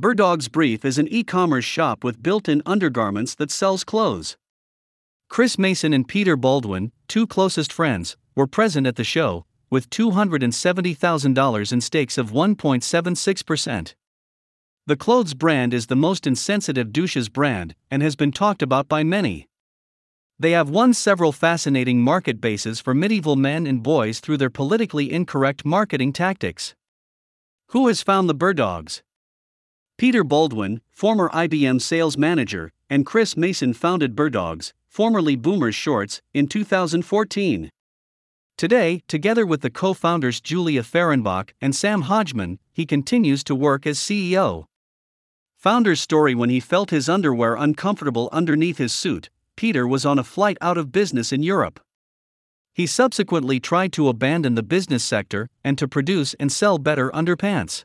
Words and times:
Birddog's 0.00 0.48
Brief 0.48 0.82
is 0.86 0.96
an 0.96 1.08
e 1.08 1.22
commerce 1.22 1.66
shop 1.66 2.02
with 2.02 2.22
built 2.22 2.48
in 2.48 2.62
undergarments 2.64 3.34
that 3.34 3.50
sells 3.50 3.84
clothes. 3.84 4.38
Chris 5.28 5.58
Mason 5.58 5.92
and 5.92 6.08
Peter 6.08 6.36
Baldwin, 6.36 6.90
two 7.06 7.26
closest 7.26 7.70
friends, 7.70 8.16
were 8.34 8.46
present 8.46 8.86
at 8.86 8.96
the 8.96 9.04
show, 9.04 9.44
with 9.68 9.90
$270,000 9.90 11.72
in 11.72 11.80
stakes 11.82 12.16
of 12.16 12.30
1.76%. 12.30 13.94
The 14.86 14.96
clothes 14.96 15.34
brand 15.34 15.74
is 15.74 15.88
the 15.88 15.96
most 15.96 16.26
insensitive 16.26 16.94
douches 16.94 17.28
brand 17.28 17.74
and 17.90 18.02
has 18.02 18.16
been 18.16 18.32
talked 18.32 18.62
about 18.62 18.88
by 18.88 19.02
many. 19.02 19.50
They 20.38 20.52
have 20.52 20.70
won 20.70 20.94
several 20.94 21.30
fascinating 21.30 22.00
market 22.00 22.40
bases 22.40 22.80
for 22.80 22.94
medieval 22.94 23.36
men 23.36 23.66
and 23.66 23.82
boys 23.82 24.20
through 24.20 24.38
their 24.38 24.48
politically 24.48 25.12
incorrect 25.12 25.66
marketing 25.66 26.14
tactics. 26.14 26.74
Who 27.72 27.86
has 27.88 28.02
found 28.02 28.30
the 28.30 28.34
Birddogs? 28.34 29.02
Peter 30.00 30.24
Baldwin, 30.24 30.80
former 30.90 31.28
IBM 31.28 31.78
sales 31.78 32.16
manager, 32.16 32.72
and 32.88 33.04
Chris 33.04 33.36
Mason 33.36 33.74
founded 33.74 34.16
Birddogs, 34.16 34.72
formerly 34.88 35.36
Boomers 35.36 35.74
Shorts, 35.74 36.22
in 36.32 36.46
2014. 36.46 37.68
Today, 38.56 39.02
together 39.08 39.44
with 39.44 39.60
the 39.60 39.68
co 39.68 39.92
founders 39.92 40.40
Julia 40.40 40.82
Fehrenbach 40.82 41.50
and 41.60 41.76
Sam 41.76 42.00
Hodgman, 42.00 42.58
he 42.72 42.86
continues 42.86 43.44
to 43.44 43.54
work 43.54 43.86
as 43.86 43.98
CEO. 43.98 44.64
Founder's 45.58 46.00
story 46.00 46.34
when 46.34 46.48
he 46.48 46.60
felt 46.60 46.88
his 46.88 47.10
underwear 47.10 47.54
uncomfortable 47.54 48.30
underneath 48.32 48.78
his 48.78 48.94
suit, 48.94 49.28
Peter 49.54 49.86
was 49.86 50.06
on 50.06 50.18
a 50.18 50.24
flight 50.24 50.56
out 50.62 50.78
of 50.78 50.92
business 50.92 51.30
in 51.30 51.42
Europe. 51.42 51.78
He 52.72 52.86
subsequently 52.86 53.60
tried 53.60 53.92
to 53.92 54.08
abandon 54.08 54.54
the 54.54 54.62
business 54.62 55.04
sector 55.04 55.50
and 55.62 55.76
to 55.76 55.86
produce 55.86 56.32
and 56.40 56.50
sell 56.50 56.78
better 56.78 57.10
underpants. 57.10 57.84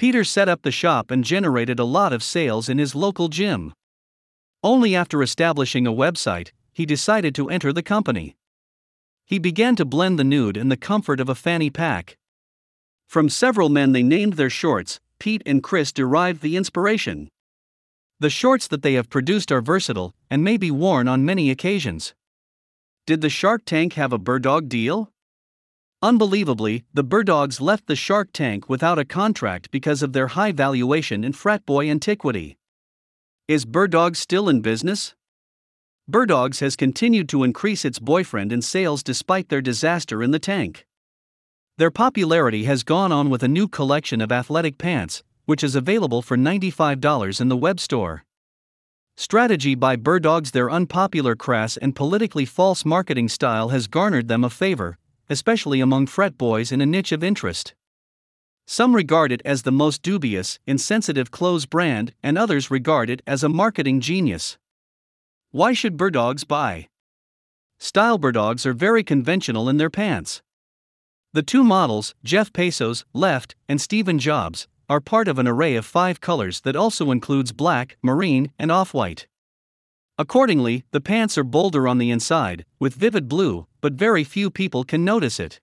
Peter 0.00 0.24
set 0.24 0.48
up 0.48 0.62
the 0.62 0.70
shop 0.70 1.10
and 1.10 1.26
generated 1.26 1.78
a 1.78 1.84
lot 1.84 2.10
of 2.10 2.22
sales 2.22 2.70
in 2.70 2.78
his 2.78 2.94
local 2.94 3.28
gym. 3.28 3.74
Only 4.64 4.96
after 4.96 5.22
establishing 5.22 5.86
a 5.86 5.92
website, 5.92 6.52
he 6.72 6.86
decided 6.86 7.34
to 7.34 7.50
enter 7.50 7.70
the 7.70 7.82
company. 7.82 8.34
He 9.26 9.38
began 9.38 9.76
to 9.76 9.84
blend 9.84 10.18
the 10.18 10.24
nude 10.24 10.56
and 10.56 10.72
the 10.72 10.78
comfort 10.78 11.20
of 11.20 11.28
a 11.28 11.34
fanny 11.34 11.68
pack. 11.68 12.16
From 13.08 13.28
several 13.28 13.68
men 13.68 13.92
they 13.92 14.02
named 14.02 14.38
their 14.38 14.48
shorts, 14.48 15.00
Pete 15.18 15.42
and 15.44 15.62
Chris 15.62 15.92
derived 15.92 16.40
the 16.40 16.56
inspiration. 16.56 17.28
The 18.20 18.30
shorts 18.30 18.68
that 18.68 18.80
they 18.80 18.94
have 18.94 19.10
produced 19.10 19.52
are 19.52 19.60
versatile 19.60 20.14
and 20.30 20.42
may 20.42 20.56
be 20.56 20.70
worn 20.70 21.08
on 21.08 21.26
many 21.26 21.50
occasions. 21.50 22.14
Did 23.04 23.20
the 23.20 23.28
Shark 23.28 23.66
Tank 23.66 23.92
have 24.00 24.14
a 24.14 24.18
Birddog 24.18 24.70
deal? 24.70 25.12
Unbelievably, 26.02 26.84
the 26.94 27.04
Birddogs 27.04 27.60
left 27.60 27.86
the 27.86 27.94
Shark 27.94 28.30
Tank 28.32 28.70
without 28.70 28.98
a 28.98 29.04
contract 29.04 29.70
because 29.70 30.02
of 30.02 30.14
their 30.14 30.28
high 30.28 30.50
valuation 30.50 31.22
in 31.22 31.32
fratboy 31.34 31.90
antiquity. 31.90 32.56
Is 33.46 33.66
Birddogs 33.66 34.16
still 34.16 34.48
in 34.48 34.62
business? 34.62 35.14
Birddogs 36.10 36.60
has 36.60 36.74
continued 36.74 37.28
to 37.28 37.44
increase 37.44 37.84
its 37.84 37.98
boyfriend 37.98 38.50
in 38.50 38.62
sales 38.62 39.02
despite 39.02 39.50
their 39.50 39.60
disaster 39.60 40.22
in 40.22 40.30
the 40.30 40.38
tank. 40.38 40.86
Their 41.76 41.90
popularity 41.90 42.64
has 42.64 42.82
gone 42.82 43.12
on 43.12 43.28
with 43.28 43.42
a 43.42 43.48
new 43.48 43.68
collection 43.68 44.22
of 44.22 44.32
athletic 44.32 44.78
pants, 44.78 45.22
which 45.44 45.62
is 45.62 45.76
available 45.76 46.22
for 46.22 46.36
$95 46.36 47.42
in 47.42 47.48
the 47.50 47.56
web 47.58 47.78
store. 47.78 48.24
Strategy 49.18 49.74
by 49.74 49.96
Birddogs 49.96 50.52
Their 50.52 50.70
unpopular 50.70 51.36
crass 51.36 51.76
and 51.76 51.94
politically 51.94 52.46
false 52.46 52.86
marketing 52.86 53.28
style 53.28 53.68
has 53.68 53.86
garnered 53.86 54.28
them 54.28 54.44
a 54.44 54.50
favor, 54.50 54.96
especially 55.30 55.80
among 55.80 56.06
frat 56.06 56.36
boys 56.36 56.70
in 56.70 56.82
a 56.82 56.86
niche 56.86 57.12
of 57.12 57.24
interest. 57.24 57.74
Some 58.66 58.94
regard 58.94 59.32
it 59.32 59.40
as 59.44 59.62
the 59.62 59.72
most 59.72 60.02
dubious, 60.02 60.58
insensitive 60.66 61.30
clothes 61.30 61.66
brand, 61.66 62.12
and 62.22 62.36
others 62.36 62.70
regard 62.70 63.08
it 63.08 63.22
as 63.26 63.42
a 63.42 63.48
marketing 63.48 64.00
genius. 64.00 64.58
Why 65.50 65.72
should 65.72 65.96
Birddogs 65.96 66.46
buy? 66.46 66.88
Style 67.78 68.18
Birddogs 68.18 68.66
are 68.66 68.74
very 68.74 69.02
conventional 69.02 69.68
in 69.68 69.78
their 69.78 69.90
pants. 69.90 70.42
The 71.32 71.42
two 71.42 71.64
models, 71.64 72.14
Jeff 72.22 72.52
Bezos, 72.52 73.04
left, 73.14 73.54
and 73.68 73.80
Stephen 73.80 74.18
Jobs, 74.18 74.68
are 74.88 75.00
part 75.00 75.28
of 75.28 75.38
an 75.38 75.46
array 75.46 75.76
of 75.76 75.86
five 75.86 76.20
colors 76.20 76.60
that 76.62 76.76
also 76.76 77.12
includes 77.12 77.52
black, 77.52 77.96
marine, 78.02 78.50
and 78.58 78.70
off 78.70 78.92
white. 78.92 79.28
Accordingly, 80.18 80.84
the 80.90 81.00
pants 81.00 81.38
are 81.38 81.44
bolder 81.44 81.88
on 81.88 81.98
the 81.98 82.10
inside, 82.10 82.64
with 82.78 82.94
vivid 82.94 83.28
blue, 83.28 83.66
but 83.80 83.94
very 83.94 84.24
few 84.24 84.50
people 84.50 84.84
can 84.84 85.04
notice 85.04 85.40
it. 85.40 85.60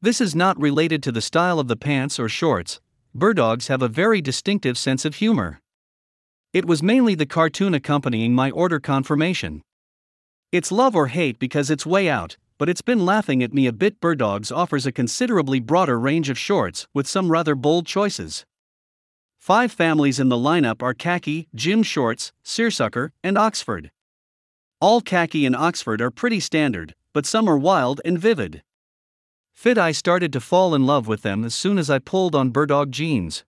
This 0.00 0.20
is 0.20 0.34
not 0.34 0.60
related 0.60 1.02
to 1.02 1.12
the 1.12 1.20
style 1.20 1.58
of 1.58 1.68
the 1.68 1.76
pants 1.76 2.18
or 2.18 2.28
shorts, 2.28 2.80
Birddogs 3.16 3.68
have 3.68 3.82
a 3.82 3.88
very 3.88 4.20
distinctive 4.20 4.78
sense 4.78 5.04
of 5.04 5.16
humor. 5.16 5.60
It 6.52 6.66
was 6.66 6.82
mainly 6.82 7.14
the 7.14 7.26
cartoon 7.26 7.74
accompanying 7.74 8.34
my 8.34 8.50
order 8.50 8.78
confirmation. 8.78 9.62
It's 10.52 10.70
love 10.70 10.94
or 10.94 11.08
hate 11.08 11.38
because 11.38 11.70
it's 11.70 11.84
way 11.84 12.08
out, 12.08 12.36
but 12.58 12.68
it's 12.68 12.82
been 12.82 13.04
laughing 13.04 13.42
at 13.42 13.52
me 13.52 13.66
a 13.66 13.72
bit. 13.72 14.00
Birddogs 14.00 14.54
offers 14.54 14.86
a 14.86 14.92
considerably 14.92 15.58
broader 15.58 15.98
range 15.98 16.30
of 16.30 16.38
shorts 16.38 16.86
with 16.94 17.08
some 17.08 17.30
rather 17.30 17.54
bold 17.54 17.86
choices. 17.86 18.46
Five 19.38 19.72
families 19.72 20.20
in 20.20 20.28
the 20.28 20.36
lineup 20.36 20.82
are 20.82 20.94
khaki, 20.94 21.48
gym 21.54 21.82
shorts, 21.82 22.32
seersucker, 22.42 23.12
and 23.24 23.36
Oxford. 23.36 23.90
All 24.80 25.00
khaki 25.00 25.44
and 25.44 25.56
Oxford 25.56 26.00
are 26.00 26.10
pretty 26.10 26.40
standard, 26.40 26.94
but 27.12 27.26
some 27.26 27.48
are 27.48 27.58
wild 27.58 28.00
and 28.04 28.18
vivid. 28.18 28.62
Fit 29.52 29.76
I 29.76 29.92
started 29.92 30.32
to 30.32 30.40
fall 30.40 30.74
in 30.74 30.86
love 30.86 31.08
with 31.08 31.22
them 31.22 31.44
as 31.44 31.54
soon 31.54 31.78
as 31.78 31.90
I 31.90 31.98
pulled 31.98 32.34
on 32.34 32.50
Birddog 32.50 32.92
jeans. 32.92 33.44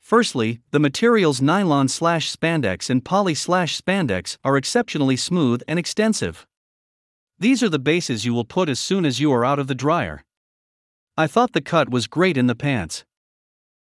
Firstly, 0.00 0.60
the 0.70 0.80
materials 0.80 1.40
nylon 1.42 1.88
slash 1.88 2.34
spandex 2.34 2.88
and 2.88 3.04
poly 3.04 3.34
slash 3.34 3.80
spandex 3.80 4.38
are 4.44 4.56
exceptionally 4.56 5.16
smooth 5.16 5.62
and 5.68 5.78
extensive. 5.78 6.46
These 7.38 7.62
are 7.62 7.68
the 7.68 7.78
bases 7.78 8.24
you 8.24 8.34
will 8.34 8.44
put 8.44 8.68
as 8.68 8.80
soon 8.80 9.04
as 9.04 9.20
you 9.20 9.32
are 9.32 9.44
out 9.44 9.58
of 9.58 9.66
the 9.66 9.74
dryer. 9.74 10.24
I 11.16 11.26
thought 11.26 11.52
the 11.52 11.60
cut 11.60 11.90
was 11.90 12.06
great 12.06 12.36
in 12.36 12.46
the 12.46 12.54
pants. 12.54 13.04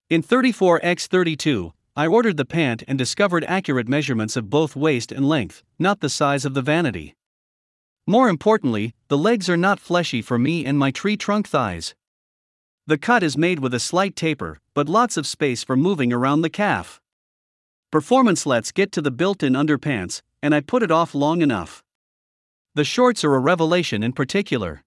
In 0.09 0.21
34x32, 0.21 1.71
I 1.95 2.07
ordered 2.07 2.37
the 2.37 2.45
pant 2.45 2.83
and 2.87 2.97
discovered 2.97 3.43
accurate 3.45 3.87
measurements 3.87 4.35
of 4.35 4.49
both 4.49 4.75
waist 4.75 5.11
and 5.11 5.27
length, 5.27 5.63
not 5.77 5.99
the 5.99 6.09
size 6.09 6.45
of 6.45 6.53
the 6.53 6.61
vanity. 6.61 7.15
More 8.11 8.27
importantly, 8.27 8.94
the 9.07 9.17
legs 9.17 9.47
are 9.47 9.55
not 9.55 9.79
fleshy 9.79 10.22
for 10.22 10.38
me 10.38 10.66
and 10.66 10.77
my 10.77 10.91
tree 10.91 11.16
trunk 11.16 11.47
thighs. 11.47 11.95
The 12.85 12.97
cut 12.97 13.23
is 13.23 13.38
made 13.38 13.59
with 13.59 13.73
a 13.73 13.79
slight 13.79 14.17
taper, 14.17 14.59
but 14.73 14.89
lots 14.89 15.16
of 15.16 15.25
space 15.25 15.63
for 15.63 15.77
moving 15.77 16.11
around 16.11 16.41
the 16.41 16.49
calf. 16.49 16.99
Performance 17.89 18.45
let's 18.45 18.73
get 18.73 18.91
to 18.91 19.01
the 19.01 19.11
built 19.11 19.41
in 19.44 19.53
underpants, 19.53 20.22
and 20.44 20.53
I 20.53 20.59
put 20.59 20.83
it 20.83 20.91
off 20.91 21.16
long 21.16 21.41
enough. 21.41 21.85
The 22.75 22.83
shorts 22.83 23.23
are 23.23 23.33
a 23.33 23.39
revelation 23.39 24.03
in 24.03 24.11
particular. 24.11 24.83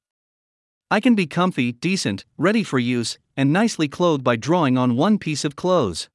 I 0.90 1.00
can 1.00 1.14
be 1.14 1.26
comfy, 1.26 1.72
decent, 1.72 2.26
ready 2.36 2.62
for 2.62 2.78
use, 2.78 3.16
and 3.38 3.50
nicely 3.50 3.88
clothed 3.88 4.22
by 4.22 4.36
drawing 4.36 4.76
on 4.76 4.98
one 4.98 5.16
piece 5.16 5.46
of 5.46 5.56
clothes. 5.56 6.10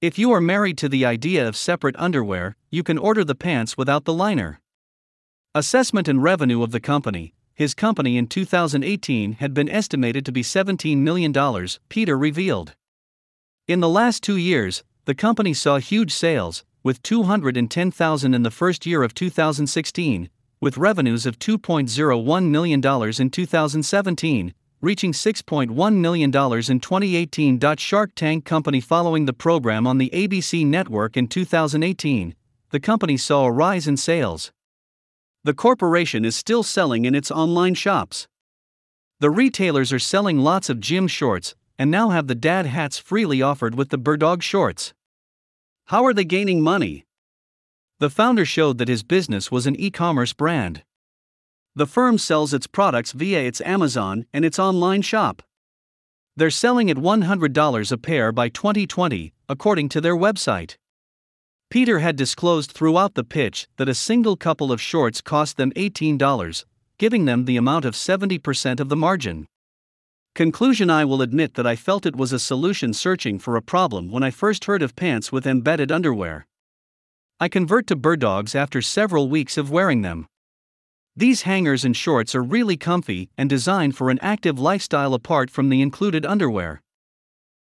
If 0.00 0.18
you 0.18 0.32
are 0.32 0.40
married 0.40 0.78
to 0.78 0.88
the 0.88 1.04
idea 1.04 1.46
of 1.46 1.54
separate 1.54 1.96
underwear, 1.98 2.56
you 2.70 2.82
can 2.82 2.96
order 2.96 3.24
the 3.24 3.34
pants 3.34 3.76
without 3.76 4.06
the 4.06 4.14
liner. 4.14 4.62
Assessment 5.56 6.08
and 6.08 6.20
revenue 6.20 6.64
of 6.64 6.72
the 6.72 6.80
company. 6.80 7.32
His 7.54 7.74
company 7.74 8.16
in 8.16 8.26
2018 8.26 9.34
had 9.34 9.54
been 9.54 9.68
estimated 9.68 10.26
to 10.26 10.32
be 10.32 10.42
$17 10.42 10.96
million, 10.96 11.32
Peter 11.88 12.18
revealed. 12.18 12.74
In 13.68 13.78
the 13.78 13.88
last 13.88 14.24
two 14.24 14.36
years, 14.36 14.82
the 15.04 15.14
company 15.14 15.54
saw 15.54 15.78
huge 15.78 16.12
sales, 16.12 16.64
with 16.82 17.00
210,000 17.04 18.34
in 18.34 18.42
the 18.42 18.50
first 18.50 18.84
year 18.84 19.04
of 19.04 19.14
2016, 19.14 20.28
with 20.60 20.76
revenues 20.76 21.24
of 21.24 21.38
$2.01 21.38 22.48
million 22.48 22.80
in 23.20 23.30
2017, 23.30 24.54
reaching 24.80 25.12
$6.1 25.12 25.94
million 25.94 26.30
in 26.30 26.80
2018. 26.80 27.76
Shark 27.76 28.10
Tank 28.16 28.44
Company 28.44 28.80
Following 28.80 29.26
the 29.26 29.32
program 29.32 29.86
on 29.86 29.98
the 29.98 30.10
ABC 30.12 30.66
network 30.66 31.16
in 31.16 31.28
2018, 31.28 32.34
the 32.70 32.80
company 32.80 33.16
saw 33.16 33.44
a 33.44 33.52
rise 33.52 33.86
in 33.86 33.96
sales. 33.96 34.50
The 35.44 35.52
corporation 35.54 36.24
is 36.24 36.34
still 36.34 36.62
selling 36.62 37.04
in 37.04 37.14
its 37.14 37.30
online 37.30 37.74
shops. 37.74 38.26
The 39.20 39.30
retailers 39.30 39.92
are 39.92 39.98
selling 39.98 40.38
lots 40.38 40.70
of 40.70 40.80
gym 40.80 41.06
shorts 41.06 41.54
and 41.78 41.90
now 41.90 42.08
have 42.10 42.28
the 42.28 42.34
dad 42.34 42.64
hats 42.64 42.98
freely 42.98 43.42
offered 43.42 43.74
with 43.74 43.90
the 43.90 43.98
Birddog 43.98 44.42
shorts. 44.42 44.94
How 45.86 46.04
are 46.06 46.14
they 46.14 46.24
gaining 46.24 46.62
money? 46.62 47.04
The 47.98 48.08
founder 48.08 48.46
showed 48.46 48.78
that 48.78 48.88
his 48.88 49.02
business 49.02 49.50
was 49.50 49.66
an 49.66 49.76
e 49.78 49.90
commerce 49.90 50.32
brand. 50.32 50.82
The 51.74 51.86
firm 51.86 52.16
sells 52.16 52.54
its 52.54 52.66
products 52.66 53.12
via 53.12 53.40
its 53.40 53.60
Amazon 53.60 54.24
and 54.32 54.46
its 54.46 54.58
online 54.58 55.02
shop. 55.02 55.42
They're 56.36 56.50
selling 56.50 56.90
at 56.90 56.96
$100 56.96 57.92
a 57.92 57.98
pair 57.98 58.32
by 58.32 58.48
2020, 58.48 59.34
according 59.48 59.90
to 59.90 60.00
their 60.00 60.16
website. 60.16 60.76
Peter 61.74 61.98
had 61.98 62.14
disclosed 62.14 62.70
throughout 62.70 63.14
the 63.14 63.24
pitch 63.24 63.66
that 63.78 63.88
a 63.88 63.96
single 63.96 64.36
couple 64.36 64.70
of 64.70 64.80
shorts 64.80 65.20
cost 65.20 65.56
them 65.56 65.72
$18, 65.72 66.64
giving 66.98 67.24
them 67.24 67.46
the 67.46 67.56
amount 67.56 67.84
of 67.84 67.94
70% 67.94 68.78
of 68.78 68.88
the 68.88 68.94
margin. 68.94 69.48
Conclusion 70.36 70.88
I 70.88 71.04
will 71.04 71.20
admit 71.20 71.54
that 71.54 71.66
I 71.66 71.74
felt 71.74 72.06
it 72.06 72.14
was 72.14 72.32
a 72.32 72.38
solution 72.38 72.92
searching 72.94 73.40
for 73.40 73.56
a 73.56 73.60
problem 73.60 74.08
when 74.08 74.22
I 74.22 74.30
first 74.30 74.66
heard 74.66 74.82
of 74.82 74.94
pants 74.94 75.32
with 75.32 75.48
embedded 75.48 75.90
underwear. 75.90 76.46
I 77.40 77.48
convert 77.48 77.88
to 77.88 77.96
Birddogs 77.96 78.54
after 78.54 78.80
several 78.80 79.28
weeks 79.28 79.58
of 79.58 79.72
wearing 79.72 80.02
them. 80.02 80.28
These 81.16 81.42
hangers 81.42 81.84
and 81.84 81.96
shorts 81.96 82.36
are 82.36 82.42
really 82.44 82.76
comfy 82.76 83.30
and 83.36 83.50
designed 83.50 83.96
for 83.96 84.10
an 84.10 84.20
active 84.22 84.60
lifestyle 84.60 85.12
apart 85.12 85.50
from 85.50 85.70
the 85.70 85.82
included 85.82 86.24
underwear. 86.24 86.83